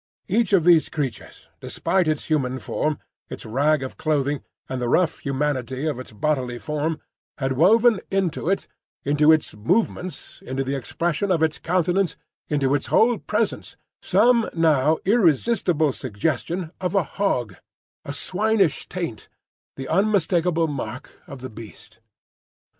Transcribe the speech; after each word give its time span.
Each 0.27 0.51
of 0.51 0.63
these 0.63 0.89
creatures, 0.89 1.47
despite 1.59 2.07
its 2.07 2.25
human 2.25 2.57
form, 2.57 2.97
its 3.29 3.45
rag 3.45 3.83
of 3.83 3.97
clothing, 3.97 4.41
and 4.67 4.81
the 4.81 4.89
rough 4.89 5.19
humanity 5.19 5.85
of 5.85 5.99
its 5.99 6.11
bodily 6.11 6.57
form, 6.57 6.99
had 7.37 7.53
woven 7.53 8.01
into 8.09 8.49
it—into 8.49 9.31
its 9.31 9.53
movements, 9.53 10.41
into 10.43 10.63
the 10.63 10.73
expression 10.73 11.29
of 11.31 11.43
its 11.43 11.59
countenance, 11.59 12.15
into 12.49 12.73
its 12.73 12.87
whole 12.87 13.19
presence—some 13.19 14.49
now 14.55 14.97
irresistible 15.05 15.91
suggestion 15.93 16.71
of 16.81 16.95
a 16.95 17.03
hog, 17.03 17.57
a 18.03 18.11
swinish 18.11 18.89
taint, 18.89 19.27
the 19.75 19.87
unmistakable 19.87 20.65
mark 20.67 21.11
of 21.27 21.41
the 21.41 21.49
beast. 21.51 21.99